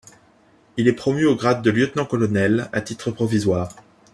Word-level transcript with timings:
Il 0.77 0.87
est 0.87 0.93
promu 0.93 1.27
au 1.27 1.35
grade 1.35 1.61
de 1.61 1.69
lieutenant 1.69 2.05
colonel 2.07 2.69
à 2.73 2.81
titre 2.81 3.11
provisoire. 3.11 3.75